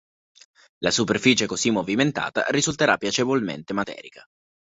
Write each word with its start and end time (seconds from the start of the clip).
La 0.79 0.89
superficie 0.89 1.45
così 1.45 1.69
movimentata 1.69 2.45
risulterà 2.49 2.97
piacevolmente 2.97 3.71
materica. 3.71 4.25